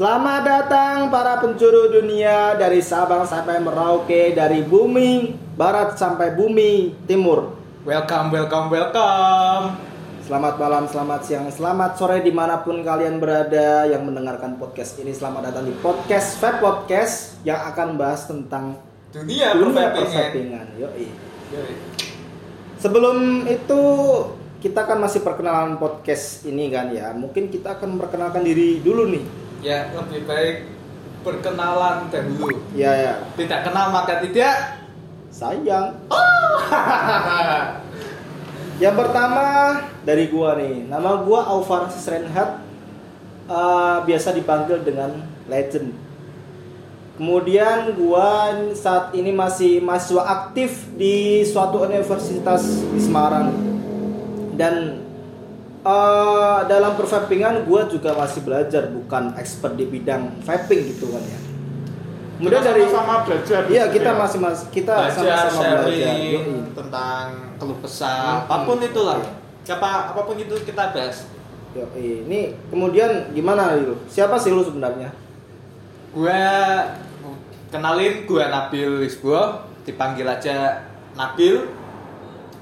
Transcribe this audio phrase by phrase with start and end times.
[0.00, 7.52] Selamat datang para pencuru dunia dari Sabang sampai Merauke, dari bumi barat sampai bumi timur.
[7.84, 9.76] Welcome, welcome, welcome.
[10.24, 15.12] Selamat malam, selamat siang, selamat sore di mana pun kalian berada yang mendengarkan podcast ini.
[15.12, 18.80] Selamat datang di podcast Vape Podcast yang akan bahas tentang
[19.12, 20.00] Dunia, dunia perfapingan.
[20.00, 20.66] persepingan.
[20.80, 21.06] Yoi.
[21.52, 21.74] Yoi.
[22.80, 23.80] Sebelum itu
[24.64, 27.12] kita kan masih perkenalan podcast ini kan ya.
[27.12, 29.49] Mungkin kita akan memperkenalkan diri dulu nih.
[29.60, 30.56] Ya, lebih baik
[31.20, 32.48] perkenalan dahulu.
[32.72, 34.80] Ya ya, Tidak kenal maka tidak.
[35.30, 35.94] sayang.
[38.82, 39.44] Yang pertama
[40.02, 42.64] dari gua nih, nama gua Alvar Renhat,
[43.50, 45.10] Eh, biasa dipanggil dengan
[45.50, 45.90] Legend.
[47.18, 52.62] Kemudian gua saat ini masih mahasiswa aktif di suatu universitas
[52.94, 53.50] di Semarang
[54.54, 55.02] dan
[55.80, 61.40] eh, dalam perfapingan gua juga masih belajar, bukan expert di bidang vaping gitu kan ya.
[62.40, 63.60] Kemudian Kita dari sama belajar.
[63.68, 64.16] Iya gitu kita ya.
[64.16, 66.14] masih mas kita belajar, sama-sama belajar.
[66.16, 66.36] Yoi.
[66.72, 67.24] tentang
[67.60, 68.40] keluh kesah, Hmm.
[68.48, 69.18] apa pun itulah.
[69.60, 71.28] Siapa apa pun itu kita bahas.
[71.76, 72.24] Yoi.
[72.24, 72.40] Ini
[72.72, 74.00] kemudian gimana lu?
[74.08, 75.12] Siapa sih lu sebenarnya?
[76.10, 76.40] Gue
[77.68, 79.36] kenalin gue Nabil Lisbo,
[79.84, 80.80] dipanggil aja
[81.14, 81.68] Nabil.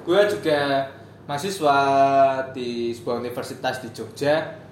[0.03, 0.91] Gue juga
[1.29, 1.79] mahasiswa
[2.57, 4.65] di sebuah universitas di Jogja.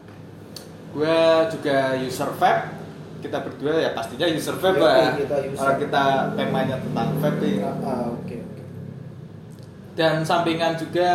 [0.97, 1.21] Gue
[1.53, 2.89] juga user vape.
[3.21, 5.13] Kita berdua ya pastinya user vape Yoi, lah.
[5.61, 7.61] Orang kita temanya tentang vaping.
[7.61, 8.63] Ah, ah, oke oke.
[9.93, 11.11] Dan sampingan juga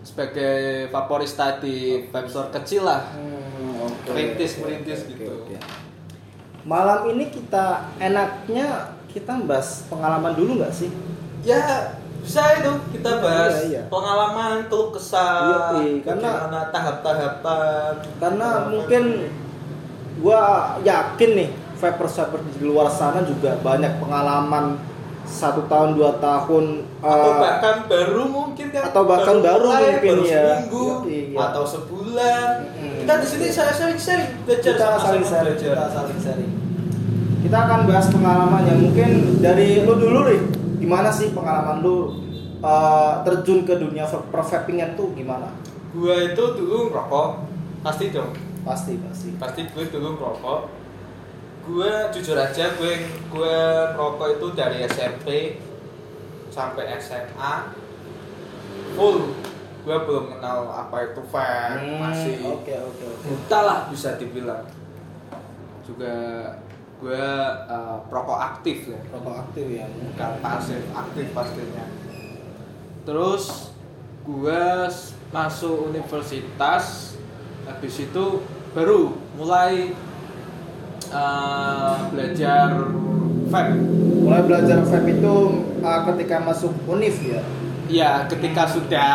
[0.00, 3.12] sebagai vaporista di vape store kecil lah.
[3.12, 4.16] Hmm, oke.
[4.16, 5.44] Merintis, oke, gitu.
[5.44, 5.56] oke.
[6.64, 10.88] Malam ini kita enaknya kita bahas pengalaman dulu nggak sih?
[11.44, 11.92] Ya
[12.24, 13.82] bisa itu kita bahas Iya, iya.
[13.86, 18.70] pengalaman keluh kesah Iya, iya, karena- tahap-tahapan Karena Pengalaman.
[18.72, 19.04] mungkin
[20.16, 20.42] gua
[20.80, 24.80] yakin nih vapers vapers di luar sana juga banyak pengalaman
[25.22, 26.64] satu tahun dua tahun
[26.98, 30.44] atau eh, bahkan baru mungkin kan atau bahkan baru mulai, mungkin baru ya.
[30.54, 31.38] seminggu Iya, iya.
[31.42, 32.96] atau sebulan Mm-mm.
[33.02, 35.74] kita di sini saya sharing sharing belajar kita saling sharing belajar.
[35.74, 36.52] kita saling sharing
[37.40, 40.40] kita akan bahas pengalamannya mungkin dari lu dulu nih
[40.84, 41.96] gimana sih pengalaman lu
[42.60, 45.48] uh, terjun ke dunia per- perfapingan tuh gimana?
[45.90, 47.30] Gua itu dulu ngerokok.
[47.80, 48.32] Pasti dong.
[48.62, 49.28] Pasti pasti.
[49.36, 50.60] Pasti gue dulu ngerokok.
[51.64, 52.92] Gue jujur aja gue
[53.28, 53.56] gue
[53.90, 55.26] ngerokok itu dari SMP
[56.48, 57.72] sampai SMA
[58.92, 59.32] full.
[59.84, 63.24] Gue belum kenal apa itu vape Hmm, masih oke oke oke.
[63.24, 64.64] buta lah bisa dibilang.
[65.84, 66.12] Juga
[67.04, 67.26] gue
[67.68, 69.00] uh, perokok aktif ya.
[69.12, 71.84] Rokok aktif ya bukan pasif aktif pastinya
[73.04, 73.68] terus
[74.24, 74.64] gue
[75.28, 77.12] masuk universitas
[77.68, 78.24] habis itu
[78.72, 79.92] baru mulai
[81.12, 82.88] uh, belajar
[83.52, 83.76] vape
[84.24, 85.34] mulai belajar vape itu
[85.84, 87.44] uh, ketika masuk univ ya?
[87.84, 89.12] Ya ketika sudah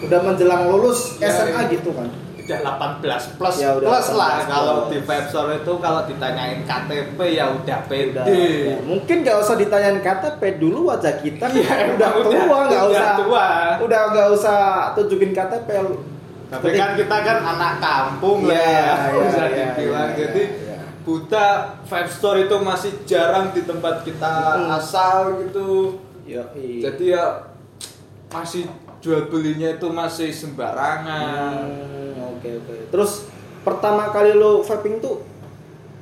[0.00, 1.76] udah menjelang lulus Ya, SMA ya.
[1.76, 2.08] gitu kan
[2.48, 2.58] udah
[3.04, 7.18] 18 plus Ya, udah plus lah 18 kalau di vape store itu kalau ditanyain KTP
[7.30, 8.76] ya udah pede udah ya.
[8.82, 13.10] mungkin gak usah ditanyain KTP dulu wajah kita Iya, udah udah- tua nggak udah usah
[13.18, 13.46] tua.
[13.78, 14.60] udah nggak usah
[14.94, 15.68] tunjukin KTP
[16.48, 20.08] Tapi kan kita kan anak kampung Iya, lah ya, iya, bisa iya, dibilang.
[20.08, 20.78] iya, Jadi iya.
[21.04, 21.46] buta
[21.84, 24.72] vape store itu masih jarang di tempat kita Hmm.
[24.72, 26.00] asal gitu.
[26.24, 26.80] Yoi.
[26.80, 27.52] Jadi ya
[28.26, 28.64] masih
[28.98, 31.68] jual belinya itu masih sembarangan.
[31.68, 32.07] Hmm,
[32.38, 32.74] oke oke.
[32.88, 33.26] Terus
[33.60, 35.20] pertama kali lo vaping tuh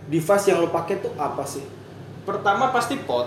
[0.07, 1.65] device yang lo pakai tuh apa sih?
[2.23, 3.27] Pertama pasti pot.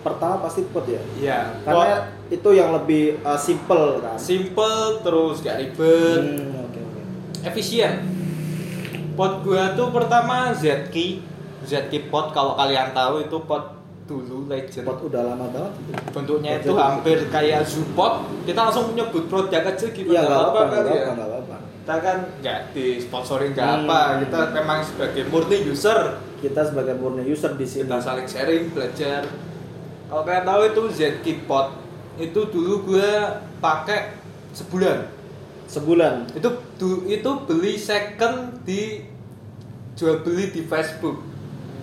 [0.00, 1.00] Pertama pasti pot ya.
[1.16, 1.38] Iya.
[1.62, 1.96] Karena
[2.26, 4.16] itu yang lebih uh, simple kan.
[4.16, 7.00] simple terus gak ribet, Hmm, oke oke.
[7.44, 8.00] efisien.
[9.12, 11.20] Pot gua tuh pertama Zkey,
[11.62, 14.82] Zkey pot kalau kalian tahu itu pot dulu legend.
[14.82, 15.92] Pot udah lama banget itu.
[16.10, 20.82] bentuknya Pot itu hampir kayak Zupot kita langsung menyebut produk aja gitu Iya apa-apa, nggak
[20.82, 21.04] kali ya.
[21.12, 21.39] nggak apa-apa.
[21.90, 23.82] Kita kan nggak disponsorin nggak Hmm.
[23.84, 27.82] apa kita memang sebagai murni user Kita sebagai murni user di sini.
[27.84, 29.26] kita saling sharing belajar
[30.06, 31.74] kalau kalian tahu itu Zkey Pot
[32.14, 33.10] itu dulu gue
[33.58, 34.14] pakai
[34.52, 35.10] sebulan
[35.66, 36.30] Sebulan.
[36.30, 36.46] itu
[36.78, 39.02] du- itu beli second di
[39.92, 41.26] jual beli di Facebook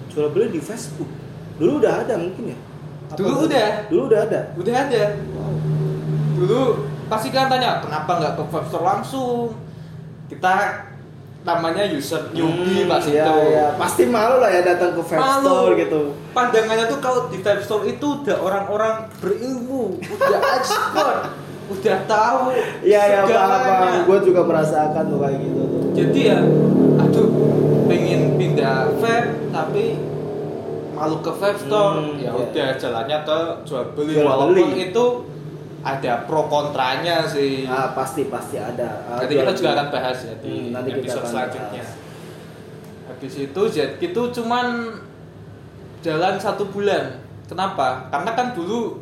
[0.07, 1.11] Jual beli di Facebook.
[1.57, 2.57] Dulu udah ada mungkin ya?
[3.05, 3.69] Apa Dulu udah.
[3.85, 4.39] Dulu udah ada.
[4.55, 5.51] udah ada Wow.
[6.33, 6.61] dulu
[7.05, 9.66] pasti kalian tanya kenapa nggak ke web store langsung
[10.27, 10.53] kita
[11.39, 13.65] namanya user newbie Hmm, pas iya, itu iya.
[13.74, 15.47] Pasti malu lah ya datang ke vape Malu.
[15.47, 16.01] store gitu.
[16.31, 21.19] pandangannya tuh kalau di vape store itu udah orang-orang berilmu udah expert
[21.68, 22.39] udah tahu
[22.81, 23.56] Iya ya apa apa.
[23.57, 24.01] segalanya.
[24.03, 25.81] Gue juga merasakan tuh kayak gitu tuh.
[25.94, 26.39] jadi ya
[26.97, 27.27] aduh
[27.85, 28.77] pengen pindah
[29.50, 29.83] tapi
[30.91, 32.31] malu ke vape store Hmm, ya iya.
[32.33, 34.83] udah jalannya ke jual beli Jual walaupun beli.
[34.85, 35.06] itu
[35.79, 39.06] ada pro kontranya sih Ah, pasti pasti ada.
[39.06, 41.89] Ah, nanti kita juga akan bahas ya di Hmm, nanti kita episode akan selanjutnya bahas.
[43.07, 44.68] habis itu jet itu cuman
[46.00, 49.01] jalan satu bulan kenapa karena kan dulu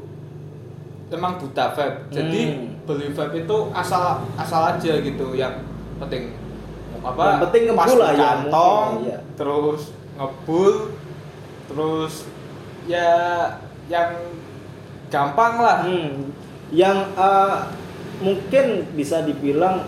[1.08, 2.82] emang buta vape jadi Hmm.
[2.84, 4.04] beli vape itu asal
[4.36, 5.54] asal aja gitu yang
[5.98, 6.34] penting
[7.00, 9.18] apa Yang penting ngebul lah ya, kantong iya.
[9.34, 9.82] terus
[10.14, 10.74] ngebul
[11.66, 12.14] terus
[12.86, 13.12] ya
[13.86, 14.12] yang
[15.08, 16.25] gampang lah Hmm.
[16.74, 17.70] Yang ah,
[18.24, 19.86] mungkin bisa dibilang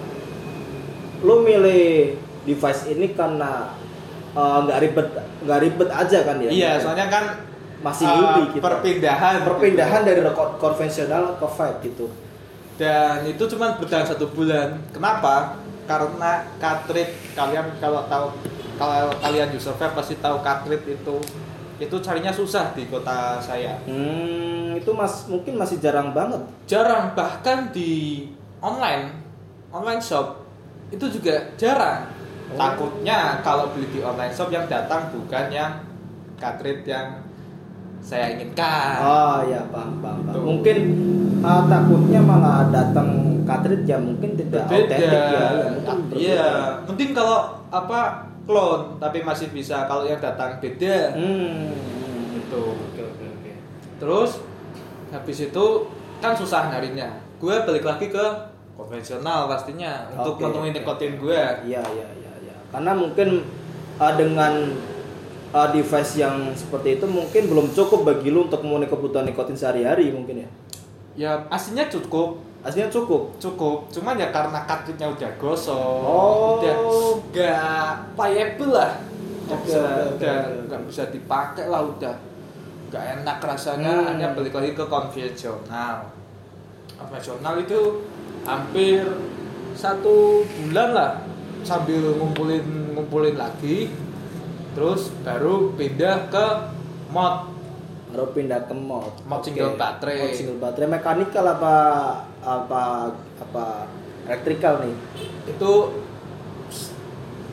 [1.25, 2.13] lo milih
[2.45, 3.73] device ini karena
[4.37, 5.07] ah, nggak ribet
[5.43, 6.49] nggak ribet aja kan ya?
[6.49, 7.25] iya soalnya kan
[7.81, 8.61] masih uh, kita.
[8.61, 10.09] perpindahan perpindahan gitu.
[10.09, 10.21] dari
[10.57, 12.05] konvensional ke vape gitu.
[12.81, 18.27] dan itu cuma bertahan satu bulan kenapa karena cartridge kalian kalau tahu
[18.77, 21.15] kalau kalian user vape pasti tahu cartridge itu
[21.77, 26.41] itu carinya susah di kota saya Hmm, itu mas mungkin masih jarang banget.
[26.65, 28.25] jarang bahkan di
[28.57, 29.13] online
[29.69, 30.41] online shop
[30.87, 32.09] itu juga jarang
[32.47, 32.55] Oh.
[32.55, 35.83] takutnya kalau beli di online shop yang datang bukan yang
[36.35, 37.19] cartridge yang
[37.99, 40.23] saya inginkan Oh ya paham paham.
[40.23, 40.31] paham.
[40.31, 40.41] Tuh.
[40.47, 40.77] Mungkin
[41.39, 43.09] ah, takutnya malah datang
[43.43, 45.43] cartridge ya mungkin tidak berbeda autentik ya.
[45.43, 46.87] ya mungkin iya berbeda.
[46.87, 47.99] mending kalau apa
[48.47, 51.69] clone tapi masih bisa kalau yang datang beda Hmm.
[52.31, 53.51] gitu Oke oke oke.
[53.97, 54.39] terus
[55.07, 55.65] habis itu
[56.17, 57.07] kan susah nyarinya
[57.37, 58.25] gue balik lagi ke
[58.73, 62.55] konvensional pastinya untuk Oke, memenuhi oke, nikotin gue Iya iya iya iya.
[62.67, 63.41] Karena mungkin
[63.95, 64.69] ah, dengan
[65.49, 70.09] ah, device yang seperti itu mungkin belum cukup bagi lu untuk memenuhi kebutuhan nikotin sehari-hari
[70.09, 70.49] mungkin ya.
[71.15, 73.33] ya aslinya cukup Aslinya cukup.
[73.37, 76.59] cukup cuman ya karena cartridge-nya udah gosong Oh.
[76.59, 76.73] udah
[77.37, 78.91] gak payable lah
[79.47, 80.65] nggak udah oke.
[80.67, 82.15] nggak bisa dipakai lah udah
[82.91, 84.07] gak enak rasanya Hmm.
[84.15, 86.11] hanya balik lagi ke konvensional
[86.97, 88.03] konvensional itu
[88.43, 89.03] hampir
[89.77, 91.11] satu bulan lah
[91.61, 93.91] sambil ngumpulin ngumpulin lagi
[94.73, 96.45] terus baru pindah ke
[97.11, 97.57] mod
[98.07, 99.11] Baru pindah ke mod.
[99.27, 99.51] Mod Oke.
[99.51, 100.31] single baterai.
[100.31, 101.75] Mod single baterai mekanikal apa
[102.39, 103.65] apa apa
[104.31, 104.95] elektrikal nih.
[105.43, 105.71] itu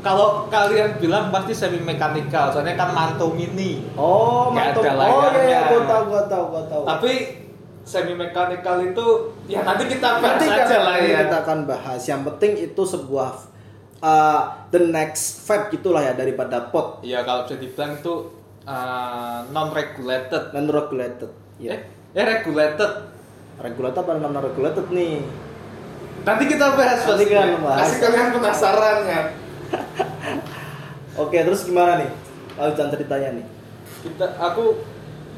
[0.05, 4.85] kalau kalian bilang pasti semi mekanikal soalnya kan manto mini Oh, mantap.
[4.85, 6.83] ada Oh iya, iya, gua tahu, gua tahu, gua tahu.
[6.85, 7.13] tapi
[7.83, 9.07] semi mekanikal itu
[9.45, 12.01] ya nanti kita bahas nanti aja kan lah ya kita akan bahas.
[12.03, 13.29] Yang penting itu sebuah
[13.99, 18.15] uh, the next vape gitulah ya daripada pot ya kalau bisa dibilang itu
[19.51, 21.29] non regulated non regulated.
[21.57, 21.77] eh, Ya.
[22.13, 22.93] eh regulated
[23.55, 25.23] Regulated apa non regulated nih?
[26.23, 27.79] nanti kita bahas Nanti kita bahas.
[27.81, 29.23] pasti kalian penasaran ya
[31.17, 32.11] Oke, terus gimana nih?
[32.55, 33.47] Lanjutan ceritanya nih.
[34.01, 34.85] kita aku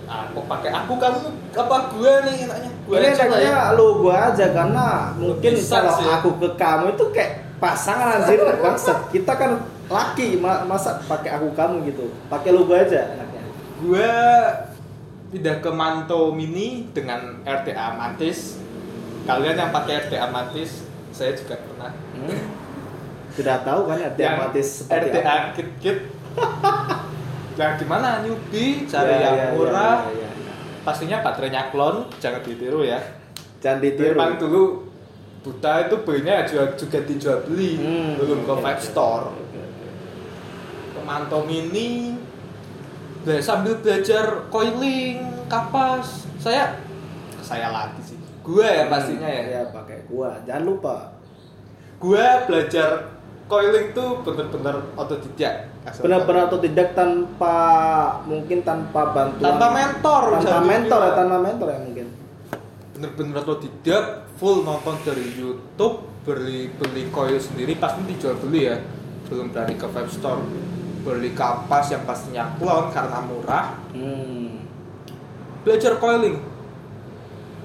[0.04, 1.18] aku pakai aku kamu
[1.52, 5.76] apa gue nih enaknya gue Ini lah ya enaknya lu gua aja karena mungkin Bisa
[5.80, 6.06] kalau sih.
[6.08, 8.98] aku ke kamu itu kayak pasangan anjir bangsat.
[9.08, 9.50] Kita kan
[9.86, 12.10] laki ma- masa pakai aku kamu gitu.
[12.26, 13.42] Pakai lu gua aja enaknya.
[13.76, 14.10] gue
[15.28, 18.58] pindah ke Manto Mini dengan RTA Mantis.
[19.22, 21.90] Kalian yang pakai RTA Mantis, saya juga pernah.
[22.14, 22.40] Hmm.
[23.36, 25.48] Sudah tahu kan ya Yang diamatis seperti RTA apa?
[25.52, 25.98] kit kit.
[27.56, 30.52] Nah gimana newbie cari Ya, yang ya, murah, ya, ya, ya.
[30.84, 33.00] pastinya baterainya klon, jangan ditiru ya.
[33.64, 34.12] Jangan ditiru.
[34.12, 34.62] Memang dulu
[35.40, 39.26] buta itu belinya juga, juga dijual beli, Hmm, belum ke vape store.
[41.00, 42.18] Manto Mini,
[43.38, 46.76] sambil belajar coiling, kapas, saya
[47.40, 48.18] saya lagi sih.
[48.42, 49.42] Gue ya pastinya ya.
[49.48, 50.42] Ya pakai gua.
[50.44, 50.96] Jangan lupa.
[51.96, 52.20] Gue
[52.50, 53.15] belajar
[53.46, 55.70] coiling tuh bener-bener otodidak.
[56.02, 57.56] Benar-benar atau tidak tanpa
[58.26, 62.06] mungkin tanpa bantuan tanpa mentor, tanpa mentor ya tanpa mentor ya mungkin
[62.96, 68.80] bener-bener otodidak, full nonton dari YouTube, beli beli coil sendiri pasti dijual beli ya.
[69.28, 70.40] Belum berani ke vape store.
[71.04, 73.76] Beli kapas yang pastinya clone karena murah.
[73.92, 74.64] hmm.
[75.62, 76.40] Belajar coiling.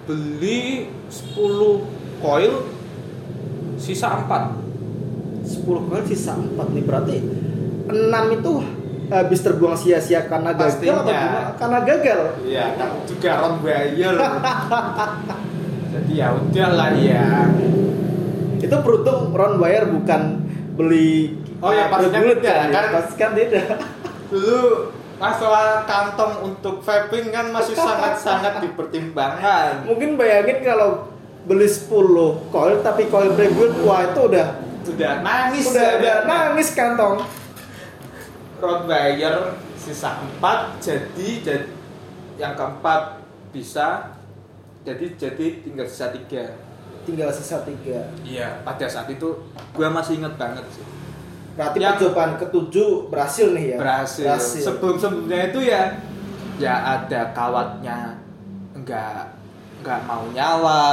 [0.05, 2.53] Beli 10 coil
[3.79, 4.70] sisa 4
[5.43, 7.15] 10 kali sisa 4 nih berarti
[7.91, 8.51] 6 itu
[9.11, 11.03] habis terbuang sia-sia karena gagal Pastinya.
[11.03, 11.41] atau gimana?
[11.59, 12.19] Karena gagal.
[12.47, 14.15] Iya, kamu juga Ron Bayer.
[15.91, 17.27] Jadi ya udahlah ya.
[18.63, 20.21] Itu beruntung Ron Wire bukan
[20.79, 22.73] beli Oh ya, tidak, kan, ya?
[22.73, 22.85] kan?
[22.89, 23.67] Pasti kan tidak.
[24.33, 24.89] Dulu
[25.21, 29.85] masalah kantong untuk vaping kan masih sangat-sangat dipertimbangkan.
[29.85, 31.11] Mungkin bayangin kalau
[31.45, 34.47] beli 10 coil tapi coil regulate wah itu udah
[34.91, 37.23] Sudah nangis udah ya, udah nangis kantong.
[38.61, 39.35] Bayer
[39.73, 41.65] sisa empat jadi jadi
[42.37, 43.17] yang keempat
[43.49, 44.13] bisa
[44.85, 46.61] jadi jadi tinggal sisa tiga
[47.01, 49.33] tinggal sisa tiga iya pada saat itu
[49.73, 50.85] gue masih inget banget sih
[51.57, 54.25] berarti Yang- percobaan ketujuh berhasil nih ya berhasil.
[54.37, 55.81] Sebelum sebelumnya itu ya
[56.61, 58.21] ya ada kawatnya
[58.77, 59.33] enggak
[59.81, 60.85] enggak mau nyala.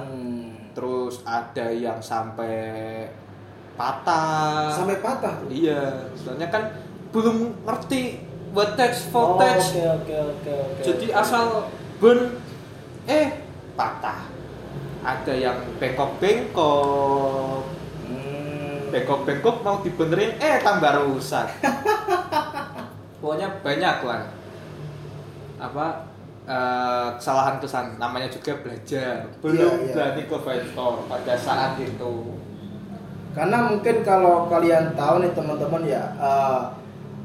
[0.00, 0.72] Hmm.
[0.74, 3.06] Terus ada yang sampai
[3.74, 4.70] patah.
[4.70, 5.82] sampai patah tuh Iya,
[6.14, 6.62] soalnya kan
[7.10, 9.74] belum ngerti voltage Oh, voltage.
[9.74, 11.16] oke oke oke oke Jadi oke.
[11.16, 11.44] asal
[11.98, 12.18] ben
[13.04, 13.26] eh
[13.72, 14.30] patah.
[15.00, 17.60] Ada yang bengkok-bengkok.
[18.04, 18.88] Hmm.
[18.88, 21.50] bengkok-bengkok mau dibenerin eh tambah rusak
[23.20, 24.22] pokoknya banyak lah
[25.56, 25.86] apa
[26.44, 29.92] eh, kesalahan kesalahan namanya juga belajar belum Iya, iya.
[30.12, 30.36] berani ke
[30.68, 32.14] store pada saat itu
[33.34, 36.60] Karena mungkin kalau kalian tahu nih teman-teman ya, eh,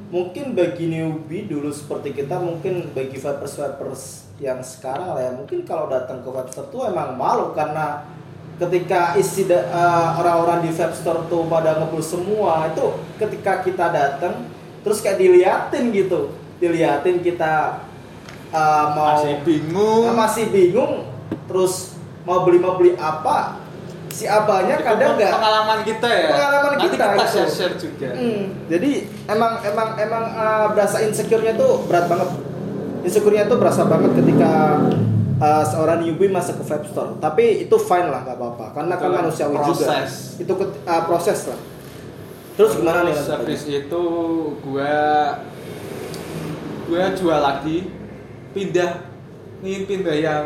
[0.09, 4.03] mungkin bagi newbie dulu seperti kita, mungkin bagi vapers vapers
[4.41, 8.09] yang sekarang lah ya, mungkin kalau datang ke vape store tuh emang malu karena
[8.57, 14.49] ketika isi eh, orang-orang di vape store tuh pada ngebul semua itu ketika kita datang
[14.81, 17.85] terus kayak diliatin gitu, diliatin kita
[18.49, 20.09] eh, mau masih bingung.
[20.09, 21.05] Nah, masih bingung
[21.45, 21.93] terus
[22.25, 23.68] mau beli mau beli apa
[24.19, 26.27] si abahnya Itu kadang nggak pengalaman kita ya.
[26.29, 27.27] Pengalaman nanti kita, kita itu.
[27.31, 28.09] share share juga.
[28.11, 28.91] Hmm, jadi
[29.27, 32.29] emang emang emang uh, berasa insecure-nya tuh berat banget.
[32.99, 34.51] Insecure-nya tuh berasa banget ketika
[35.39, 37.15] uh, seorang newbie masuk ke vape store.
[37.17, 38.65] Tapi itu fine lah nggak apa-apa.
[38.75, 39.85] Karena kan Itu manusiawi juga.
[39.87, 40.11] proses.
[40.35, 41.59] itu ke- uh, proses lah.
[42.53, 43.31] Terus gimana nih Terus Mas?
[43.33, 44.03] habis itu
[44.59, 44.99] gua
[46.85, 47.87] gua jual lagi
[48.51, 48.91] pindah
[49.59, 50.43] nih pindah yang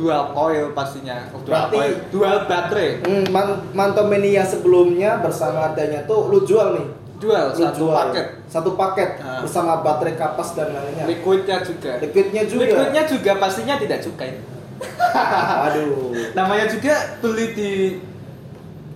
[0.00, 1.28] dual coil pastinya.
[1.28, 2.88] Oh, dual Berarti- coil dual baterai.
[3.04, 6.88] Hmm, man, Mantomania sebelumnya bersama adanya tuh lu jual nih.
[7.20, 7.92] Dual lu satu jual.
[7.92, 8.26] paket.
[8.48, 9.44] Satu paket Ah.
[9.44, 11.04] bersama baterai kapas dan lainnya.
[11.04, 12.00] Liquidnya juga.
[12.00, 12.64] Liquidnya juga.
[12.64, 14.40] Liquidnya juga pastinya tidak cukai
[15.68, 16.16] aduh.
[16.32, 17.70] Namanya juga beli di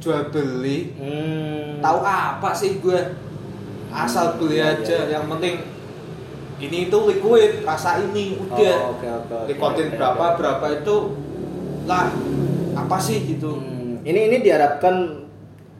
[0.00, 0.96] jual beli.
[0.96, 1.80] Hmm.
[1.80, 3.00] tahu apa sih gue?
[3.90, 4.80] Asal beli Iya, aja.
[4.80, 5.12] iya, iya.
[5.14, 5.54] yang penting
[6.66, 9.08] ini itu liquid rasa ini udah Oh, oke,
[9.48, 10.96] Nikotin oke, berapa berapa itu
[11.84, 12.08] lah
[12.74, 15.24] apa sih gitu Hmm, ini ini diharapkan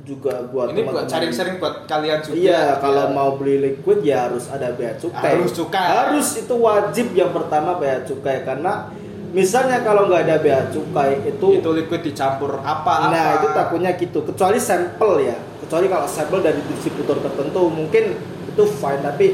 [0.05, 4.53] juga buat ini buat sharing-sharing buat kalian juga Iya, kalau mau beli liquid ya harus
[4.53, 5.33] ada bea cukai.
[5.33, 5.81] Harus cukai.
[5.81, 8.93] Harus itu wajib yang pertama bea cukai karena
[9.33, 13.91] misalnya kalau nggak ada bea cukai itu, itu liquid dicampur apa nah apa itu takutnya
[13.97, 14.19] gitu.
[14.29, 15.41] Kecuali sampel ya.
[15.65, 18.05] Kecuali kalau sampel dari distributor tertentu mungkin
[18.45, 19.27] itu fine tapi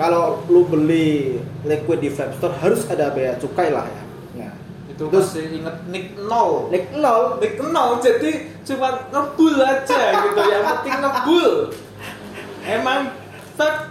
[0.00, 4.02] kalau lu beli liquid di vape store harus ada bea cukai lah ya.
[4.40, 4.52] Nah,
[4.88, 6.72] itu Terus- inget nick nol.
[6.72, 7.36] Nick nol.
[7.38, 11.52] Nick nol jadi cuma ngebul aja gitu yang penting ngebul.
[12.62, 13.00] Emang
[13.58, 13.90] tak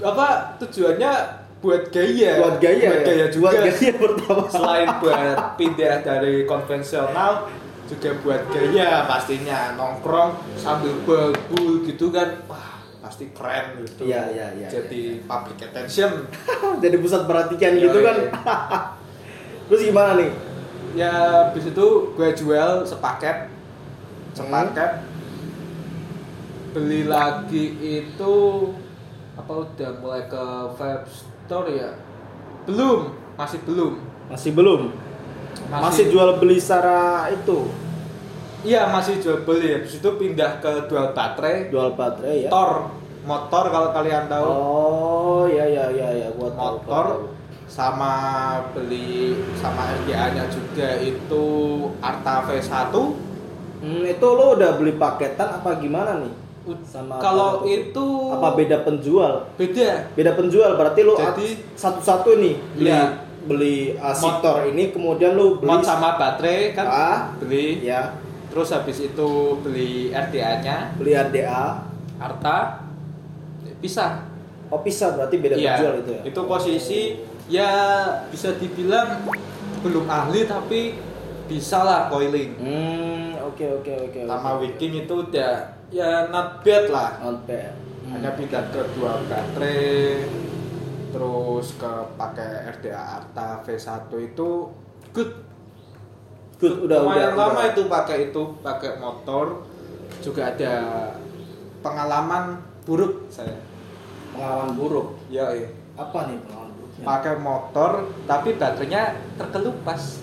[0.00, 1.12] apa tujuannya
[1.60, 2.32] buat gaya?
[2.40, 3.06] Buat gaya buat ya.
[3.08, 3.44] gaya juga.
[3.44, 4.44] Buat gaya pertama.
[4.48, 7.32] selain buat pindah dari konvensional
[7.88, 9.74] juga buat gaya pastinya.
[9.76, 10.30] Nongkrong
[10.60, 12.44] sambil babul gitu kan.
[12.48, 12.69] Wah
[13.10, 14.06] pasti keren gitu.
[14.06, 16.30] Iya, iya, iya, jadi public attention.
[16.82, 18.16] Jadi pusat perhatian Iya, gitu kan.
[19.66, 20.30] Terus gimana nih?
[20.90, 23.50] ya habis itu gue jual sepaket.
[24.34, 25.02] Sepaket.
[26.70, 28.34] Beli lagi itu
[29.34, 30.44] apa udah mulai ke
[30.78, 31.90] vape store ya?
[32.66, 33.98] Belum masih belum.
[34.30, 34.94] Masih belum.
[35.66, 37.66] Masih, jual beli secara itu,
[38.62, 39.82] iya masih jual beli.
[39.82, 41.70] Habis itu pindah ke dual baterai.
[41.74, 42.50] Jual baterai ya.
[42.50, 46.56] motor motor kalau kalian tahu Oh, ya ya ya ya, gua tahu.
[46.56, 47.22] gua motor tahu.
[47.66, 48.14] sama
[48.70, 51.44] beli sama RGA nya juga itu
[52.00, 52.94] Arta V1
[53.80, 56.34] Hmm, itu lo udah beli paketan apa gimana nih?
[56.82, 59.48] Sama kalau apa itu apa beda penjual?
[59.54, 63.04] beda Beda penjual berarti lo Jadi- satu-satu nih beli Iya.
[63.42, 68.12] beli uh, Sitor ini kemudian lo beli mod sama baterai kan Ah, beli ya,
[68.46, 71.80] terus habis itu beli RDA nya beli RDA.
[72.18, 72.84] Arta
[73.80, 74.28] bisa
[74.68, 76.22] Oh, pisah berarti beda iya penjual itu ya.
[76.24, 77.00] itu posisi
[77.50, 77.70] ya
[78.30, 79.26] bisa dibilang
[79.80, 80.94] belum ahli tapi
[81.44, 84.20] bisa lah coiling Hmm, oke oke oke.
[84.22, 84.62] sama oke.
[84.62, 87.74] wicking itu udah ya not bad lah Not bad.
[88.00, 88.14] Hmm.
[88.14, 90.22] hanya pindah ke dua baterai
[91.10, 93.90] terus ke pakai RDA Arta V1
[94.24, 94.48] itu
[95.10, 95.30] good
[96.56, 97.42] Good, udah lumayan udah.
[97.42, 97.72] lama udah.
[97.72, 99.66] itu pakai itu pakai motor
[100.20, 100.74] juga ada
[101.80, 103.56] pengalaman buruk saya
[104.30, 105.06] Pengalaman buruk.
[105.26, 105.68] ya iya.
[105.94, 107.02] Apa nih pengalaman buruknya?
[107.02, 107.90] pakai motor
[108.24, 109.02] tapi baterainya
[109.34, 110.20] terkelupas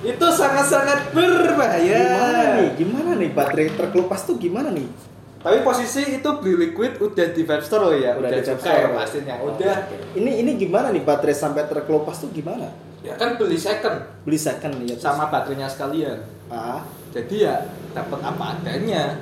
[0.00, 2.68] itu sangat-sangat berbahaya Gimana nih?
[2.74, 4.84] Gimana nih baterai terkelupas tuh gimana nih?
[5.40, 8.80] Tapi posisi itu beli liquid udah di vape store loh ya, udah, di juga Webstore.
[8.80, 9.34] ya pastinya.
[9.38, 9.76] Oh, Udah.
[10.14, 12.68] Ini ini gimana nih baterai sampai terkelupas tuh gimana?
[13.00, 16.16] Ya kan beli second Beli second ya terus- sama baterainya sekalian.
[16.48, 16.80] ah.
[17.12, 17.60] Jadi ya
[17.92, 19.20] dapat apa adanya.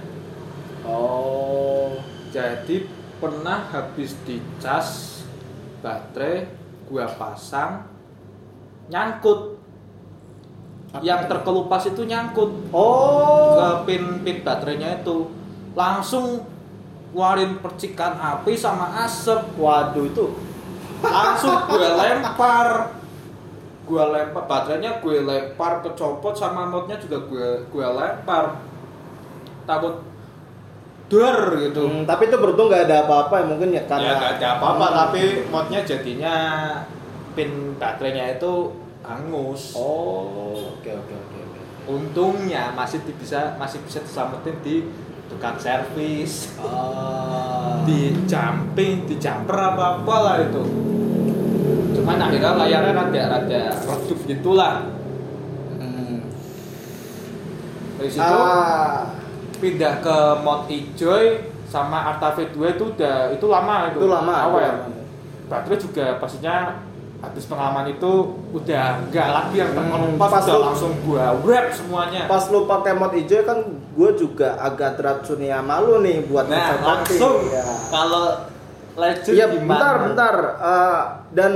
[0.82, 1.94] Oh.
[2.30, 2.86] Jadi
[3.22, 5.22] pernah habis dicas
[5.78, 6.50] baterai
[6.90, 7.86] gua pasang
[8.90, 9.62] nyangkut.
[10.92, 13.56] Apa Yang terkelupas itu nyangkut Oh.
[13.56, 15.30] ke pin pin baterainya itu.
[15.72, 16.44] Langsung
[17.14, 19.54] ngeluarin percikan api sama asap.
[19.56, 20.26] Waduh itu.
[21.00, 22.92] Langsung gue lempar.
[23.88, 28.60] Gue lempar baterainya gue lempar ke copot sama notnya juga gue gue lempar.
[29.64, 30.11] Takut
[31.12, 31.82] dor gitu.
[31.84, 34.84] Hmm, tapi itu beruntung nggak ada apa-apa ya mungkin ya karena ya gak ada apa-apa
[34.84, 34.96] Hmm.
[34.98, 36.34] tapi modnya jadinya
[37.32, 41.60] pin baterainya itu hangus Oh, oke oke oke oke.
[41.86, 44.88] untungnya masih bisa masih bisa diselamatin di
[45.28, 47.84] tukang servis Ah.
[47.84, 50.62] di jumping di jumper apa apa lah itu
[51.94, 54.76] cuman akhirnya layarnya rada rada redup gitulah
[55.74, 56.24] Hmm.
[57.96, 59.11] dari situ Ah,
[59.62, 64.34] pindah ke mod ijoy sama Arta V2 itu udah itu lama itu itu lama.
[64.34, 64.86] itu awal lama.
[65.46, 66.56] baterai juga pastinya
[67.18, 68.12] habis pengalaman itu
[68.50, 72.92] udah nggak lagi yang Hmm, pas udah lu- langsung gua wrap semuanya Pas lu pakai
[72.92, 77.62] mod hijau kan gue juga agak teracuni sama lu nih buat nah langsung Ya.
[77.88, 78.42] kalau
[78.92, 80.34] legend Iya, gimana bentar, bentar.
[80.58, 81.00] Eh,
[81.30, 81.52] dan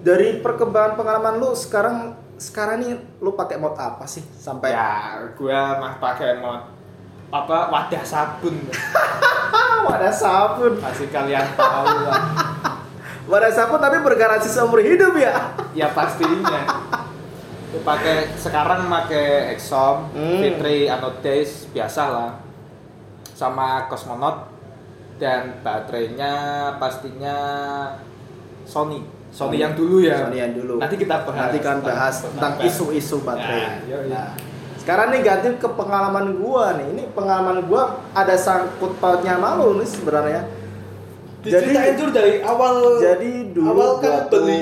[0.00, 1.96] dari perkembangan pengalaman lu sekarang
[2.36, 6.79] sekarang nih lu pakai mod apa sih sampai ya gua mah pakai mod
[7.30, 8.58] apa wadah sabun
[9.50, 10.76] Ah, wadah sabun.
[10.76, 12.22] masih kalian tahu lah
[13.24, 15.54] Wadah sabun tapi bergaransi seumur hidup ya.
[15.70, 16.66] ya pastinya
[17.80, 20.42] pakai sekarang pakai Exxon Hmm.
[20.42, 22.30] Fitri Anodays biasa lah
[23.30, 24.50] sama Cosmonaut
[25.16, 26.34] dan baterainya
[26.76, 27.36] pastinya
[28.64, 30.76] Sony Sony yang dulu ya Sony yang dulu.
[30.76, 33.86] nanti kita bahas Nanti kan bahas tentang isu-isu baterai.
[33.86, 34.10] Ya, yoi.
[34.10, 34.34] Nah,
[34.80, 36.86] sekarang nih ganti ke pengalaman gua nih.
[36.96, 40.42] Ini pengalaman gua ada sangkut pautnya malu nih sebenarnya.
[41.40, 44.60] Diceritain dulu dari awal Jadi dulu awal kan beli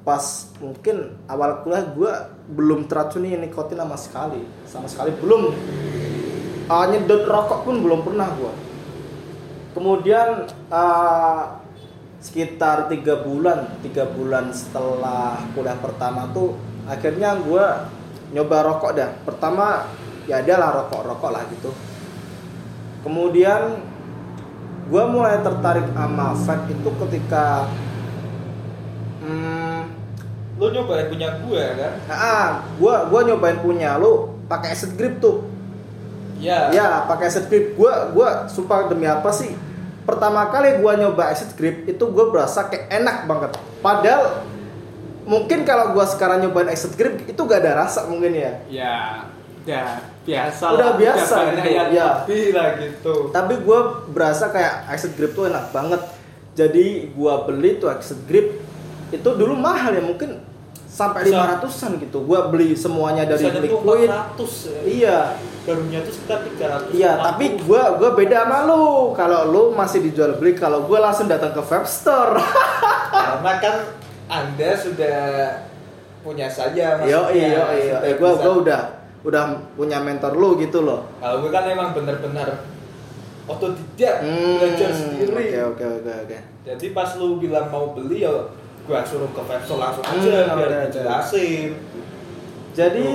[0.00, 2.12] pas mungkin awal kuliah gua
[2.52, 5.56] belum teracuni nikotin sama sekali, sama sekali belum.
[6.70, 8.52] Uh, nyedot rokok pun belum pernah gua.
[9.72, 11.58] Kemudian uh,
[12.20, 17.88] sekitar tiga bulan, tiga bulan setelah kuliah pertama tuh akhirnya gua
[18.30, 19.10] nyoba rokok dah.
[19.26, 19.90] Pertama
[20.30, 21.70] ya adalah rokok-rokok lah gitu.
[23.02, 23.82] Kemudian
[24.90, 27.70] gue mulai tertarik sama vape itu ketika
[29.22, 29.80] hmm,
[30.58, 31.92] lu nyobain punya gue kan?
[32.10, 33.96] Ah gue gua nyobain punya.
[33.98, 35.46] Lu pakai acid grip tuh.
[36.38, 36.70] Ya.
[36.74, 37.74] Ya pakai acid grip.
[37.74, 39.54] Gue gua sumpah demi apa sih?
[40.04, 43.50] Pertama kali gue nyoba acid grip itu gue berasa kayak enak banget.
[43.80, 44.42] Padahal
[45.26, 48.52] mungkin kalau gue sekarang nyobain acid grip itu gak ada rasa mungkin ya?
[48.70, 48.96] Ya
[49.60, 49.88] udah
[50.24, 52.08] biasa Udah lah, biasa gitu, ya.
[52.24, 53.14] lebih lah gitu.
[53.30, 53.80] Tapi gue
[54.12, 56.02] berasa kayak acid grip tuh enak banget.
[56.56, 58.60] Jadi gue beli tuh acid grip
[59.10, 60.40] itu dulu mahal ya mungkin
[60.90, 62.24] sampai lima ratusan gitu.
[62.24, 64.08] Gue beli semuanya dari liquid.
[64.08, 64.80] 400 ya.
[64.84, 65.18] iya.
[65.60, 66.40] Barunya tuh sekitar
[66.88, 69.12] 300 iya tapi gue gua beda sama lu.
[69.12, 72.40] Kalau lu masih dijual beli kalau gue langsung datang ke store
[73.28, 73.74] karena kan
[74.30, 75.18] anda sudah
[76.20, 78.80] punya saja yo iya iya Sudah gue gua udah
[79.20, 79.42] udah
[79.74, 82.62] punya mentor lu gitu loh kalau gue kan emang bener-bener
[83.44, 88.32] otodidak Hmm, belajar sendiri oke oke oke oke jadi pas lu bilang mau beli ya
[88.86, 90.16] gua suruh ke website langsung aja
[90.46, 90.80] Hmm, biar oke.
[90.88, 91.68] dijelasin
[92.70, 93.06] Jadi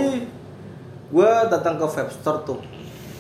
[1.08, 2.60] gue datang ke vape store tuh.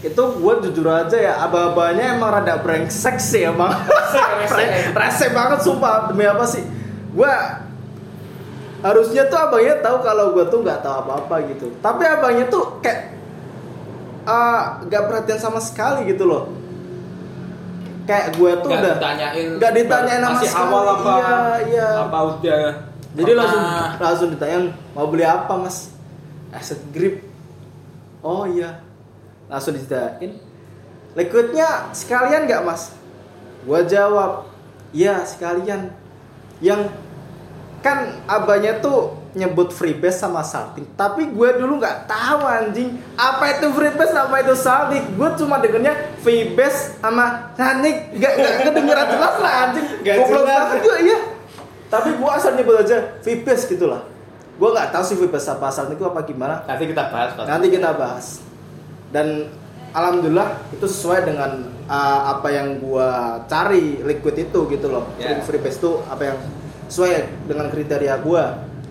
[0.03, 3.71] Itu gue jujur aja ya, aba-abanya emang rada brengsek sih emang.
[4.43, 4.67] rese.
[4.99, 6.59] Rese banget sumpah demi apa sih?
[7.09, 7.31] Gue
[8.85, 11.73] harusnya tuh abangnya tahu kalau gue tuh nggak tahu apa-apa gitu.
[11.81, 13.17] Tapi abangnya tuh kayak
[14.29, 16.53] ah, nggak perhatian sama sekali gitu loh.
[18.05, 20.69] Kayak gue tuh Nggak udah ditanyain nggak ditanyain sama masih sekali.
[20.69, 21.87] awal apa Iya, iya.
[22.05, 22.61] apa udah
[23.15, 23.63] Jadi langsung
[23.97, 24.57] langsung ditanya
[24.93, 25.89] mau beli apa mas?
[26.53, 27.25] Acid grip.
[28.21, 28.85] Oh iya.
[29.49, 30.37] Langsung ditanyain.
[31.17, 32.93] Liquidnya sekalian nggak mas?
[33.65, 34.45] Gua jawab,
[34.93, 35.89] iya sekalian.
[36.61, 36.93] Yang
[37.85, 42.97] kan abahnya tuh nyebut freebase sama salting tapi gue dulu nggak tahu anjing.
[43.13, 45.93] Apa itu freebase apa itu salting gue cuma dengernya
[46.25, 49.85] freebase sama salting nggak nggak kedengeran jelas lah anjing.
[50.01, 50.45] Goblok jelas.
[50.49, 51.19] banget gue iya.
[51.93, 54.01] Tapi gue asal nyebut aja freebase gitu lah
[54.55, 56.65] gue nggak tahu sih freebase apa salting itu apa gimana.
[56.65, 57.45] Nanti kita bahas Pak.
[57.45, 58.25] nanti kita bahas.
[59.13, 59.53] Dan
[59.93, 65.05] alhamdulillah itu sesuai dengan uh, apa yang gua cari liquid itu gitu loh.
[65.21, 65.37] Ya.
[65.45, 66.37] free base itu apa yang
[66.87, 67.11] sesuai
[67.45, 68.45] dengan kriteria gua.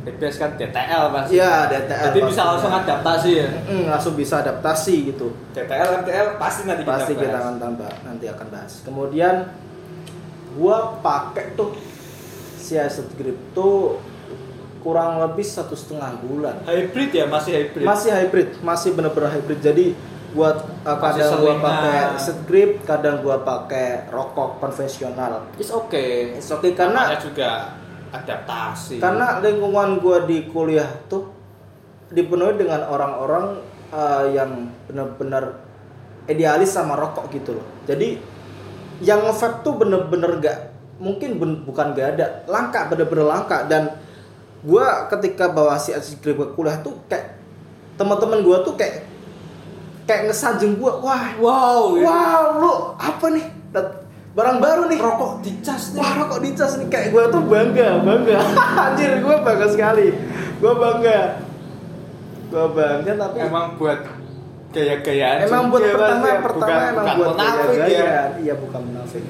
[0.04, 1.33] Bebas kan DTL pasti.
[1.33, 3.48] iya DTL Jadi bisa langsung adaptasi ya.
[3.64, 5.33] Mm, langsung bisa adaptasi gitu.
[5.57, 7.44] DTL MTL pasti nanti pasti kita kita bahas.
[7.48, 8.72] akan tambah nanti akan bahas.
[8.85, 9.35] Kemudian
[10.54, 11.72] gua pakai tuh
[12.61, 13.96] si asset grip tuh
[14.80, 16.61] kurang lebih satu setengah bulan.
[16.68, 17.24] Hybrid ya?
[17.24, 17.85] Masih hybrid.
[17.88, 19.61] masih hybrid masih bener-bener hybrid.
[19.64, 19.87] Jadi
[20.37, 25.48] buat uh, kadang gua pakai set grip kadang gua pakai rokok konvensional.
[25.57, 26.37] It's okay.
[26.37, 27.50] It's okay, karena- Namanya juga
[28.14, 29.03] adaptasi.
[29.03, 31.35] karena lingkungan gua di kuliah tuh
[32.14, 33.59] dipenuhi dengan orang-orang
[33.90, 35.59] uh, yang benar-benar
[36.31, 38.22] idealis sama rokok gitu loh jadi
[39.03, 40.59] yang nge-vape tuh bener-bener gak
[41.03, 43.98] mungkin ben- bukan gak ada langka bener-bener langka dan
[44.62, 47.35] gua ketika bawa si Grip ke kuliah tuh kayak
[47.98, 49.05] teman-teman gua tuh kayak
[50.07, 51.98] kayak ngesajeng gua wah wow.
[51.98, 52.07] gitu.
[52.07, 53.46] wow lu apa nih
[54.35, 56.03] barang baru nih Rokok dicas nih.
[56.03, 58.38] Wah rokok dicas nih kayak gue tuh bangga, bangga.
[58.85, 60.07] Anjir gue bangga sekali.
[60.59, 61.18] Gue bangga.
[62.51, 64.01] Gue bangga tapi Emang buat
[64.70, 65.47] gaya-gayaan.
[65.47, 66.38] emang buat juga, pertama ya.
[66.40, 68.23] pertama Bukan- emang bukan buat munafik gaya ya.
[68.37, 69.25] Iya bukan munafik.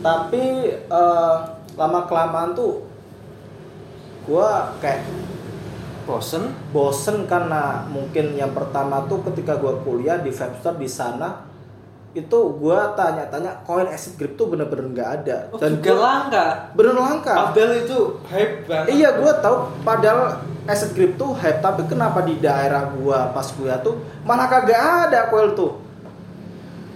[0.00, 1.34] Tapi eh,
[1.74, 2.72] lama kelamaan tuh
[4.24, 4.48] gue
[4.80, 5.00] kayak
[6.04, 6.52] Bosen.
[6.68, 11.48] bosen karena mungkin yang pertama tuh ketika gue kuliah di Webster di sana
[12.14, 16.46] itu gue tanya-tanya koin acid grip tuh bener-bener nggak ada Oh, dan juga gua- langka.
[16.72, 18.88] bener langka Padahal itu hype banget.
[18.88, 19.56] Iya, gue tahu.
[19.82, 20.20] Padahal
[20.64, 25.28] asset grip tuh hype, tapi kenapa di daerah gua pas kuliah tuh malah kagak ada
[25.28, 25.82] coil tuh?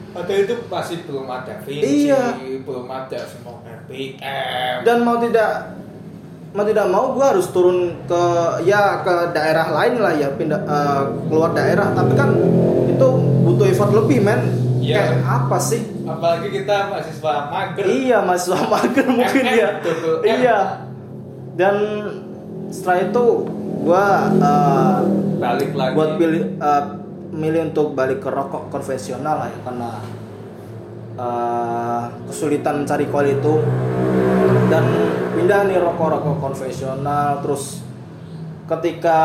[0.08, 2.22] Padahal itu masih belum ada Vinci, Iya.
[2.62, 4.76] belum ada semua RPM.
[4.82, 5.50] Dan mau tidak
[6.48, 8.22] mau tidak mau gua harus turun ke
[8.64, 11.92] ya ke daerah lain lah ya pindah eh, keluar daerah.
[11.92, 12.30] Tapi kan
[12.88, 13.06] itu
[13.42, 14.67] butuh effort lebih men.
[14.88, 14.96] Iya.
[15.04, 15.80] Kayak apa sih?
[16.02, 17.84] Apalagi kita mahasiswa mager.
[17.84, 19.68] Iya, mahasiswa mager mungkin MM, ya.
[20.24, 20.58] Iya.
[21.54, 21.76] Dan
[22.72, 23.24] setelah itu
[23.84, 24.96] gua eh,
[25.38, 25.92] Balik lagi.
[25.92, 26.84] buat pilih eh,
[27.28, 29.90] milih untuk balik ke rokok konvensional lah ya karena
[31.16, 33.54] eh, kesulitan mencari coil itu
[34.68, 34.84] dan
[35.32, 37.80] pindah nih rokok-rokok konvensional terus
[38.68, 39.20] ketika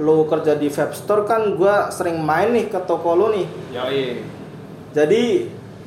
[0.00, 4.04] lu kerja di vape store kan gua sering main nih ke toko lu nih Yoi.
[4.90, 5.22] Jadi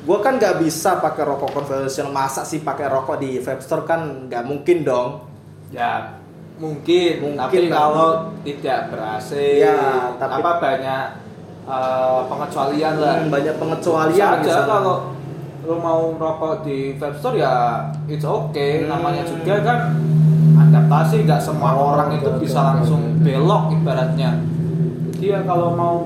[0.02, 4.00] gua kan nggak bisa pakai rokok konvensional masa sih pakai rokok di vape store kan
[4.26, 5.10] nggak mungkin dong
[5.68, 6.20] Ya
[6.54, 7.72] mungkin, Mungkin tapi lah.
[7.72, 8.08] kalau
[8.44, 11.04] tidak berhasil, Ya, tapi- apa banyak
[11.64, 13.14] eh, pengecualian lah.
[13.16, 14.68] Hmm, banyak pengecualian aja sana.
[14.68, 14.96] kalau
[15.62, 17.54] lu mau rokok di vape store ya
[18.04, 18.82] it's okay.
[18.82, 18.92] Hmm.
[18.92, 19.78] Namanya juga kan
[20.60, 24.36] adaptasi, nggak semua Oh, orang itu bisa langsung belok ibaratnya.
[25.10, 25.96] Jadi ya kalau mau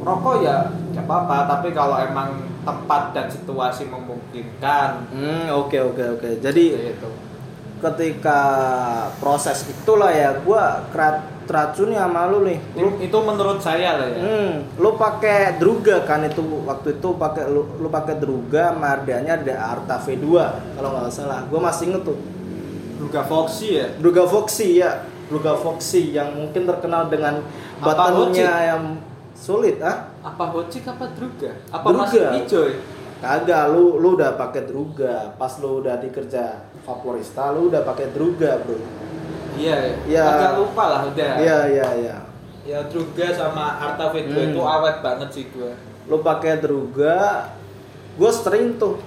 [0.00, 6.28] rokok ya nggak apa-apa, tapi kalau emang tempat dan situasi memungkinkan, Hmm, oke oke oke.
[6.44, 7.08] Jadi gitu.
[7.80, 8.40] ketika
[9.16, 12.60] proses itulah ya gua kerat teracuni sama lu nih.
[12.76, 14.20] Lu Itu menurut saya lah ya.
[14.22, 19.74] Hmm, lu pakai Druga kan itu waktu itu pakai lu, lu pakai Druga Mardanya ada
[19.74, 20.28] Arta V2
[20.78, 21.42] kalau nggak salah.
[21.50, 22.18] Gua masih inget tuh.
[23.00, 23.86] Luka Foxy ya.
[23.96, 25.08] Druga Foxy ya.
[25.32, 27.40] Druga Foxy yang mungkin terkenal dengan
[27.80, 28.82] buttonnya yang
[29.32, 30.09] sulit ah.
[30.20, 31.50] Apa Hocik apa Druga?
[31.68, 32.00] Apa Druga.
[32.04, 32.76] masih hijau ya?
[33.20, 35.32] Kagak, lu lu udah pakai Druga.
[35.34, 36.44] Pas lu udah dikerja
[36.80, 38.80] Vaporista, lu udah pakai Druga, Bro.
[39.54, 40.24] Iya, Iya.
[40.26, 41.30] agak lupa lah udah.
[41.36, 42.16] Iya, iya, iya.
[42.62, 44.50] Ya Druga sama Arta V2 Hmm.
[44.50, 45.72] itu awet banget sih gua.
[46.02, 47.46] lu pakai druga
[48.12, 48.98] gue sering tuh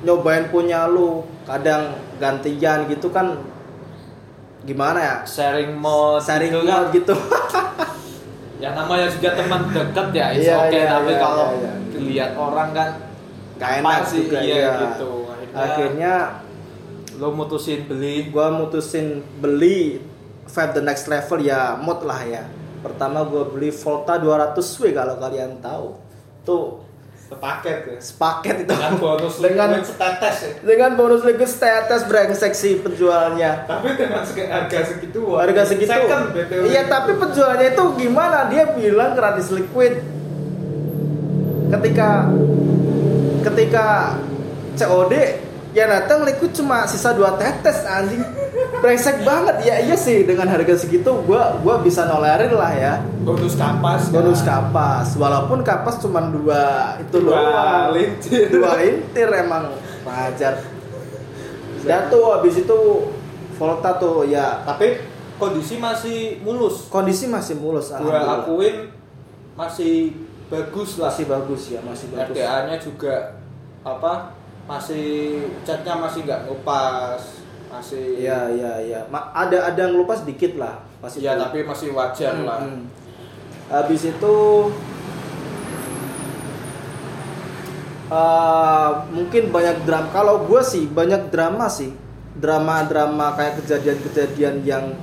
[0.00, 3.40] nyobain punya lu kadang gantian gitu kan
[4.60, 6.92] gimana ya Sharing mode sharing gitu mode kan.
[6.92, 7.14] gitu
[8.60, 10.84] Ya namanya juga teman deket ya, it's Iya, okay.
[10.84, 11.72] iya, Tapi iya, kalau iya, iya.
[11.96, 12.90] dilihat orang kan
[13.60, 14.72] Gak enak sih juga, iya, iya.
[14.96, 15.10] gitu.
[15.28, 16.14] Akhirnya, akhirnya
[17.20, 20.00] lo mutusin beli gue mutusin beli
[20.48, 22.48] Vape the next level ya mod lah ya
[22.80, 26.00] pertama gue beli Volta 200W kalau kalian tahu
[26.48, 26.80] tuh
[27.30, 27.98] sepaket ya.
[28.02, 28.72] sepaket itu.
[28.74, 30.52] Dengan bonus dengan setetes ya.
[30.66, 33.70] dengan bonus liquid status brengsek sih penjualnya.
[33.70, 35.94] Tapi dengan harga segitu wah, harga segitu.
[35.94, 36.62] Second BTW.
[36.66, 38.50] iya tapi penjualnya itu gimana?
[38.50, 40.02] Dia bilang gratis liquid.
[41.70, 42.26] Ketika
[43.46, 43.86] ketika
[44.74, 45.14] COD
[45.70, 48.26] ya datang liquid cuma sisa dua tetes anjing
[48.80, 49.56] brengsek banget.
[49.64, 52.94] Ya iya sih dengan harga segitu gua gua bisa nolerin lah ya.
[53.24, 54.14] Bonus kapas kan.
[54.14, 55.08] bonus kapas.
[55.16, 57.86] Walaupun kapas cuma dua itu Dua doang.
[57.96, 58.48] lintir.
[58.52, 59.72] dua lintir emang.
[60.04, 60.64] Wajar.
[61.84, 62.78] Dan tuh habis itu
[63.60, 64.64] Volta tuh ya.
[64.64, 65.00] Tapi
[65.36, 66.88] kondisi masih mulus.
[66.88, 68.88] Kondisi masih mulus gua akuin
[69.56, 70.16] masih
[70.48, 71.12] bagus lah.
[71.12, 72.34] Masih bagus ya masih bagus.
[72.36, 73.36] RDA-nya juga
[73.80, 74.36] apa
[74.68, 77.39] masih catnya masih nggak ngupas
[77.70, 79.00] masih Iya iya iya.
[79.08, 81.22] Ma- ada ada yang lupa sedikit lah pasti.
[81.22, 82.82] Iya, tapi masih wajar Hmm, lah hmm.
[83.70, 84.34] Habis itu
[88.10, 90.08] eh, mungkin banyak drama.
[90.10, 91.94] Kalau gue sih banyak drama sih.
[92.40, 94.96] Drama-drama kayak kejadian-kejadian yang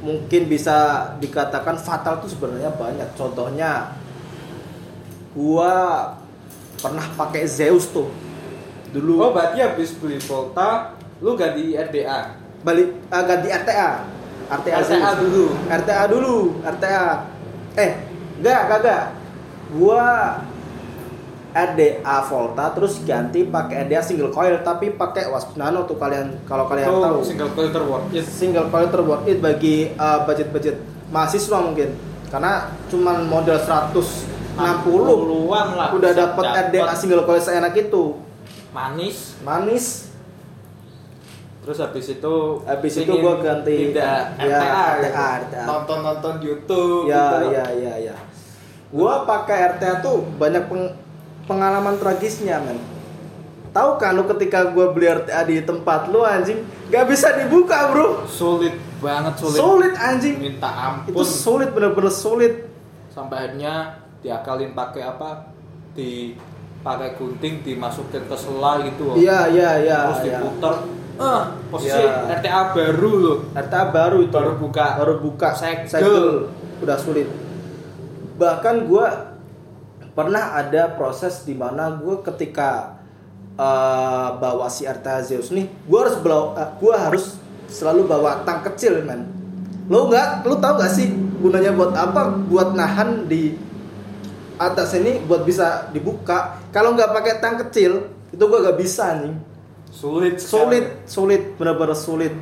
[0.00, 3.12] mungkin bisa dikatakan fatal tuh sebenarnya banyak.
[3.12, 3.92] Contohnya
[5.34, 5.72] gua
[6.78, 8.08] pernah pakai Zeus tuh
[8.94, 9.18] dulu.
[9.20, 13.90] oh berarti habis beli Volta lu ganti RDA balik uh, ganti RTA
[14.44, 15.44] RTA, RTA dulu.
[15.72, 17.04] RTA dulu RTA
[17.80, 17.90] eh
[18.40, 19.04] enggak kagak.
[19.72, 20.36] Gua
[21.54, 26.68] RDA Volta terus ganti pakai RDA single coil tapi pakai wasp nano tuh kalian kalau
[26.68, 27.18] kalian Itu tahu.
[27.24, 30.76] single coil terworth it single coil terworth it bagi uh, budget-budget
[31.08, 31.96] mahasiswa mungkin.
[32.28, 35.88] Karena cuman model 160 puluhan lah.
[35.94, 36.68] Udah dapat.
[36.68, 38.18] RDA single coil seenak itu.
[38.74, 39.38] Manis.
[39.40, 40.13] Manis
[41.64, 45.62] terus habis itu Habis itu gua ganti- pindah ya, RTA, RTA, RTA.
[45.64, 47.46] nonton nonton YouTube ya gitu.
[47.50, 48.16] ya ya ya.
[48.88, 50.94] Gua pakai RTA tuh banyak peng-
[51.44, 52.76] pengalaman tragisnya men.
[53.72, 56.62] Tahu kan lu ketika gua beli RTA di tempat lu anjing?
[56.86, 58.22] Gak bisa dibuka bro.
[58.24, 60.36] Sulit banget sulit, sulit anjing.
[60.38, 61.10] Minta ampun.
[61.10, 62.68] itu sulit bener-bener sulit.
[63.08, 65.48] Sampai akhirnya diakalin pakai apa?
[65.90, 66.36] Di
[66.80, 69.16] pakai gunting dimasukin ke sela gitu loh.
[69.16, 70.36] iya iya iya terus iya.
[70.36, 70.74] diputer
[71.14, 72.42] eh posisi Iya.
[72.42, 73.38] RTA baru loh.
[73.54, 74.34] RTA baru itu.
[74.34, 74.86] Baru buka.
[74.98, 75.48] baru buka.
[75.54, 76.50] Segel.
[76.82, 77.30] udah sulit.
[78.34, 79.38] Bahkan gua
[80.12, 82.98] pernah ada proses di mana gua ketika
[83.54, 87.38] eh, bawa si RTA Zeus nih gua harus bawa eh, gua harus
[87.70, 89.30] selalu bawa tang kecil man
[89.86, 90.48] lo nggak?
[90.48, 92.32] Lo tau gak sih gunanya buat apa?
[92.48, 93.54] Buat nahan di
[94.56, 96.58] atas ini buat bisa dibuka.
[96.74, 99.53] Kalau nggak pakai tang kecil itu gua gak bisa nih
[99.94, 102.34] sulit sulit sulit benar-benar sulit.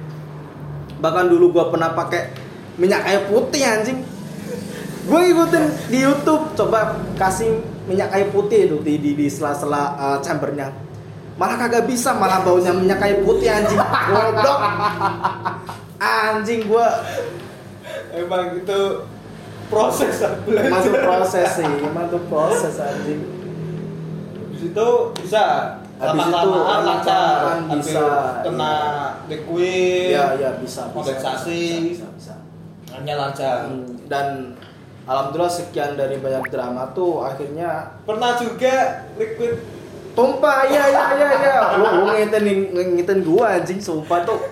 [1.04, 2.32] Bahkan dulu gua pernah pakai
[2.80, 4.00] minyak kayu putih anjing.
[5.02, 7.58] Gue ikutin di YouTube coba kasih
[7.90, 10.70] minyak kayu putih itu di di, di sela-sela uh, chambernya.
[11.34, 13.76] Malah kagak bisa malah baunya minyak kayu putih anjing.
[13.82, 14.58] Goblok.
[15.98, 17.02] Anjing gua.
[18.14, 18.80] Emang itu
[19.66, 20.70] proses belajar.
[20.70, 23.20] Emang tuh proses sih emang tuh proses anjing.
[24.62, 28.02] Itu bisa Habis itu lancar Ambil bisa,
[28.42, 28.74] kena
[29.30, 32.34] liquid ya ya bisa bisa.
[32.90, 33.70] hanya lancar.
[33.70, 34.58] Hmm, dan
[35.06, 39.62] alhamdulillah sekian dari banyak drama tuh akhirnya pernah juga liquid.
[40.12, 41.56] Tumpah iya iya iya iya.
[41.78, 44.42] Lu ngingetin ngingetin gua anjing sumpah tuh.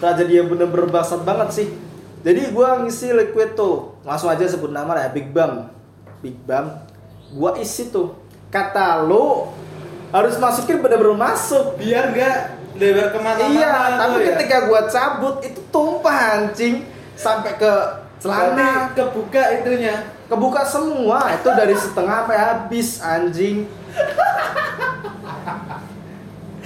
[0.00, 1.68] Tragedi yang bener-bener bangsat banget sih.
[2.24, 5.70] Jadi gua ngisi liquid tuh langsung aja sebut nama ya Big Bang.
[6.24, 6.82] Big Bang.
[7.30, 8.18] Gua isi tuh.
[8.50, 9.52] Kata lu
[10.12, 11.80] harus masukin bener-bener masuk.
[11.80, 12.38] Biar nggak
[12.76, 14.26] lebar ke mana-mana iya tapi ya.
[14.32, 16.84] ketika gua cabut itu tumpah anjing.
[17.16, 17.72] Sampai ke
[18.20, 18.54] celana.
[18.54, 19.96] Berarti kebuka itunya?
[20.28, 21.18] Kebuka semua.
[21.34, 23.66] Itu dari setengah sampai habis anjing.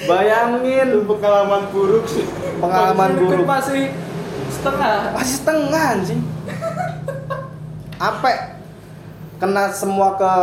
[0.06, 0.86] Bayangin.
[0.92, 2.26] Itu pengalaman buruk sih.
[2.60, 3.46] Pengalaman buruk.
[3.46, 3.90] masih
[4.52, 5.16] setengah.
[5.16, 6.20] Masih setengah anjing.
[7.96, 8.34] Sampai
[9.40, 10.34] kena semua ke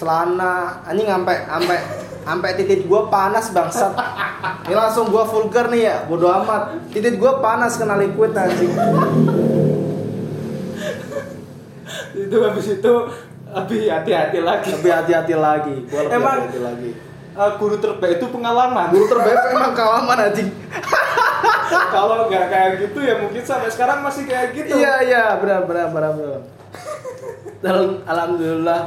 [0.00, 0.82] celana.
[0.88, 1.78] Anjing sampai sampai
[2.22, 3.92] sampai titik gua panas bangsat.
[4.66, 6.90] Ini langsung gua vulgar nih ya bodo amat.
[6.90, 8.72] Titik gua panas kena liquid anjing.
[12.12, 12.92] Itu habis itu
[13.52, 14.68] lebih hati-hati lagi.
[14.72, 15.74] Lebih hati-hati lagi.
[15.90, 16.90] Gua lebih Emang- hati-hati lagi.
[17.32, 18.92] Eh, guru terbaik itu pengalaman.
[18.92, 20.52] Guru terbaik emang kawaman anjing.
[21.72, 24.76] Kalau nggak kayak gitu ya mungkin sampai sekarang masih kayak gitu.
[24.76, 25.24] Iya iya.
[25.40, 26.40] Benar benar benar benar.
[28.04, 28.80] Alhamdulillah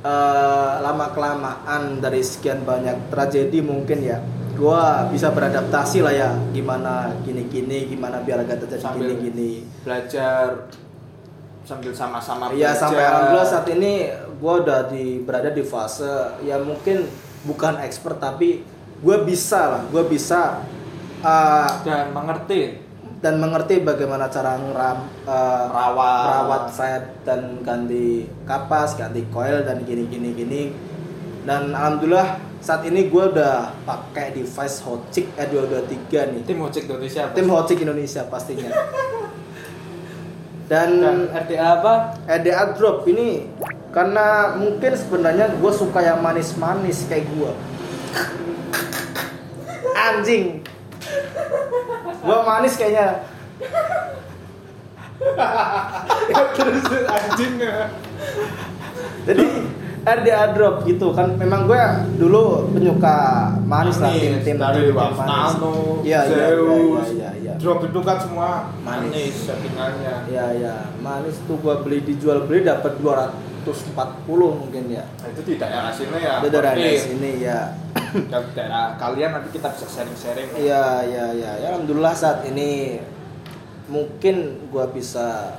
[0.00, 4.18] eh, lama kelamaan dari sekian banyak tragedi mungkin ya,
[4.56, 9.50] gua bisa beradaptasi lah ya gimana gini gini gimana biar gak terjadi Sambil gini gini.
[9.84, 10.68] belajar
[11.64, 14.10] sambil sama-sama Iya sampai alhamdulillah saat ini
[14.42, 17.08] gua udah di berada di fase ya mungkin
[17.46, 18.60] bukan expert tapi
[19.00, 20.60] gua bisa lah, gua bisa
[21.24, 22.89] eh, dan mengerti
[23.20, 26.24] dan mengerti bagaimana cara ngeram eh, Rawat.
[26.24, 30.62] merawat set dan ganti kapas, ganti coil dan gini gini gini.
[31.44, 36.42] Dan alhamdulillah saat ini gue udah pakai device Hotchkiss E223 nih.
[36.44, 38.68] tim ojek Indonesia Tim Hotchkiss Indonesia pastinya.
[40.70, 41.94] Dan, dan RTA apa
[42.30, 43.42] EDA drop ini
[43.90, 47.52] karena mungkin sebenarnya gue suka yang manis-manis kayak gue.
[49.98, 50.62] Anjing.
[52.20, 53.08] Gue manis kayaknya.
[56.56, 57.54] terus anjing
[59.28, 59.44] Jadi
[60.00, 61.76] RDA drop gitu kan memang gue
[62.16, 67.08] dulu penyuka manis, lah tim tim dari Iya iya iya Zeus.
[67.12, 67.54] iya iya.
[67.60, 69.12] Drop itu kan semua Manis.
[69.12, 70.14] manis settingannya.
[70.32, 73.68] Iya iya manis tuh gue beli dijual beli dapat 240
[74.56, 75.04] mungkin ya.
[75.04, 76.34] Nah, itu di daerah sini ya.
[76.40, 76.96] Itu dari oke.
[76.96, 77.60] sini ya.
[78.56, 80.48] Daerah kalian nanti kita bisa sharing-sharing.
[80.58, 82.98] Iya iya iya ya alhamdulillah saat ini
[83.90, 85.58] mungkin gue bisa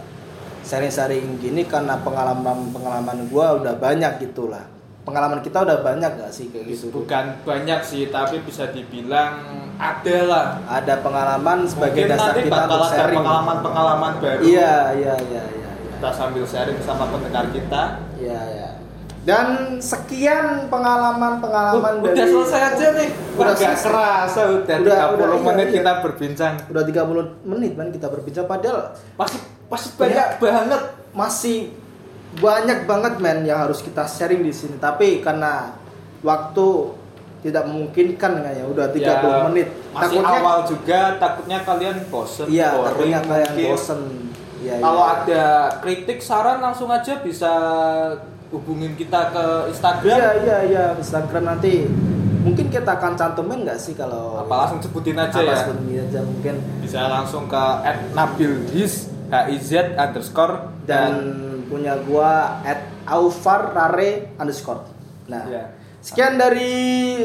[0.64, 4.66] sharing-sharing gini karena pengalaman-pengalaman gue udah banyak gitulah.
[5.02, 6.94] Pengalaman kita udah banyak gak sih kayak gitu?
[6.94, 9.42] Bukan banyak sih, tapi bisa dibilang
[9.82, 10.48] ada lah.
[10.70, 13.18] Ada pengalaman sebagai Mungkin dasar nanti kita bakal untuk sharing.
[13.18, 14.42] pengalaman-pengalaman baru.
[14.46, 15.72] Iya iya iya iya.
[15.74, 15.92] iya.
[15.98, 17.98] Kita sambil sharing sama pendengar kita.
[18.22, 18.70] Iya ya.
[19.22, 23.10] Dan sekian pengalaman-pengalaman Oh, udah selesai aja nih.
[23.38, 25.76] Udah gak kerasa udah, Udah, 30 udah, iya, menit iya.
[25.78, 26.54] kita berbincang.
[26.74, 29.38] Udah 30 menit kan kita berbincang padahal Pasti
[29.70, 30.82] pasti banyak banget.
[31.12, 31.58] masih
[32.32, 34.82] banyak banget men yang harus kita sharing di sini.
[34.82, 35.78] Tapi karena
[36.26, 36.98] waktu
[37.42, 39.68] tidak memungkinkan ya udah 30 Ya, menit.
[39.94, 42.46] Masih awal juga takutnya kalian bosen.
[42.50, 43.70] Iya, boring takutnya kalian mungkin.
[43.70, 44.02] bosen.
[44.62, 45.14] Ya, Kalau ya.
[45.14, 45.44] ada
[45.82, 47.54] kritik saran langsung aja bisa
[48.52, 50.18] hubungin kita ke Instagram.
[50.20, 51.88] Iya iya iya Instagram nanti
[52.42, 55.58] mungkin kita akan cantumin nggak sih kalau Apa langsung sebutin aja apa ya.
[55.62, 57.64] sebutin aja mungkin Bisa langsung ke
[58.18, 61.12] @nabilhis hiz underscore dan
[61.72, 64.84] punya gua at underscore.
[65.32, 65.72] Nah, Iya.
[66.04, 66.74] sekian dari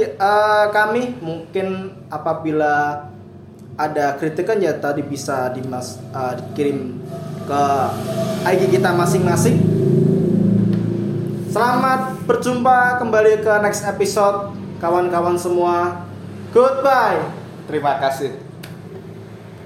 [0.07, 1.19] eh, kami.
[1.19, 3.03] Mungkin apabila
[3.77, 7.03] ada kritikan ya tadi bisa dimas eh, dikirim
[7.47, 7.63] ke
[8.47, 9.59] IG kita masing-masing.
[11.57, 16.05] Selamat berjumpa kembali ke next episode kawan-kawan semua.
[16.53, 17.33] Goodbye.
[17.65, 18.46] terima kasih.